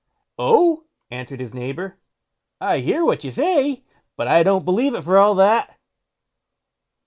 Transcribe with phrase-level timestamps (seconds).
[0.39, 1.99] "Oh!" answered his neighbour,
[2.59, 3.83] "I hear what you say,
[4.17, 5.77] but I don't believe it for all that."